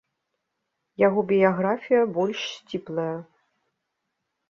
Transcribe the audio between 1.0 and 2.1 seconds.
Яго біяграфія